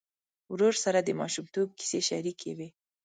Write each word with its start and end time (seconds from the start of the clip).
ورور 0.53 0.75
سره 0.83 0.99
د 1.01 1.09
ماشومتوب 1.21 1.67
کیسې 1.79 1.99
شريکې 2.09 2.51
وې. 2.57 2.69